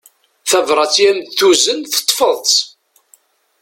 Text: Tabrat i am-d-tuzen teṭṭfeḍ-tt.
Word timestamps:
Tabrat 0.49 0.95
i 1.05 1.05
am-d-tuzen 1.09 1.79
teṭṭfeḍ-tt. 1.83 2.57